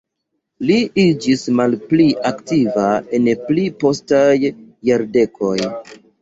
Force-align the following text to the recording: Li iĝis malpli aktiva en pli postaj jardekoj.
Li 0.69 0.77
iĝis 1.01 1.43
malpli 1.59 2.07
aktiva 2.29 2.87
en 3.19 3.29
pli 3.45 3.67
postaj 3.85 4.25
jardekoj. 4.91 5.55